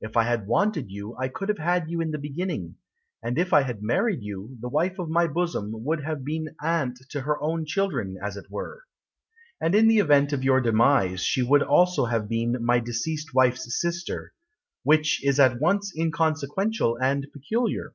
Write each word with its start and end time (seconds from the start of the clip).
If 0.00 0.16
I 0.16 0.22
had 0.22 0.46
wanted 0.46 0.90
you 0.90 1.14
I 1.18 1.28
could 1.28 1.50
have 1.50 1.58
had 1.58 1.90
you 1.90 2.00
in 2.00 2.10
the 2.10 2.16
beginning. 2.16 2.76
And 3.22 3.36
if 3.36 3.52
I 3.52 3.60
had 3.60 3.82
married 3.82 4.22
you 4.22 4.56
The 4.62 4.70
wife 4.70 4.98
of 4.98 5.10
my 5.10 5.26
bosom 5.26 5.84
Would 5.84 6.02
have 6.02 6.24
been 6.24 6.56
aunt 6.62 6.98
to 7.10 7.20
her 7.20 7.38
own 7.42 7.66
children, 7.66 8.16
as 8.24 8.38
it 8.38 8.46
were. 8.50 8.84
And 9.60 9.74
in 9.74 9.86
the 9.86 9.98
event 9.98 10.32
of 10.32 10.42
your 10.42 10.62
demise 10.62 11.20
She 11.22 11.42
would 11.42 11.62
also 11.62 12.06
have 12.06 12.26
been 12.26 12.64
My 12.64 12.80
deceased 12.80 13.34
wife's 13.34 13.78
sister 13.78 14.32
Which 14.82 15.22
is 15.22 15.38
at 15.38 15.60
once 15.60 15.92
inconsequential 15.94 16.96
and 16.98 17.26
peculiar. 17.30 17.92